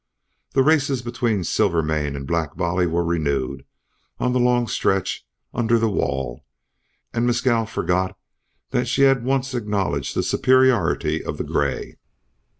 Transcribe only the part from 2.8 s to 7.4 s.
were renewed on the long stretch under the wall, and